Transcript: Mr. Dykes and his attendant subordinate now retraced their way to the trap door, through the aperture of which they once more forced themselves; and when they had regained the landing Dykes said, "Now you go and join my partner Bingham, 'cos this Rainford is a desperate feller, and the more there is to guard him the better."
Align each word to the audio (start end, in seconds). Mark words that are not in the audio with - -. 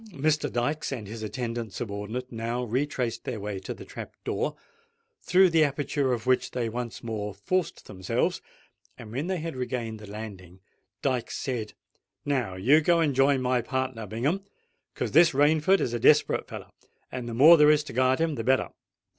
Mr. 0.13 0.51
Dykes 0.51 0.91
and 0.91 1.05
his 1.07 1.21
attendant 1.21 1.73
subordinate 1.73 2.31
now 2.31 2.63
retraced 2.63 3.23
their 3.23 3.39
way 3.39 3.59
to 3.59 3.71
the 3.71 3.85
trap 3.85 4.15
door, 4.23 4.55
through 5.21 5.47
the 5.51 5.63
aperture 5.63 6.11
of 6.11 6.25
which 6.25 6.49
they 6.49 6.67
once 6.69 7.03
more 7.03 7.35
forced 7.35 7.85
themselves; 7.85 8.41
and 8.97 9.11
when 9.11 9.27
they 9.27 9.37
had 9.37 9.55
regained 9.55 9.99
the 9.99 10.09
landing 10.09 10.59
Dykes 11.03 11.37
said, 11.37 11.73
"Now 12.25 12.55
you 12.55 12.81
go 12.81 12.99
and 12.99 13.13
join 13.13 13.43
my 13.43 13.61
partner 13.61 14.07
Bingham, 14.07 14.43
'cos 14.95 15.11
this 15.11 15.33
Rainford 15.35 15.79
is 15.79 15.93
a 15.93 15.99
desperate 15.99 16.47
feller, 16.47 16.71
and 17.11 17.29
the 17.29 17.35
more 17.35 17.55
there 17.55 17.69
is 17.69 17.83
to 17.83 17.93
guard 17.93 18.17
him 18.17 18.33
the 18.33 18.43
better." 18.43 18.69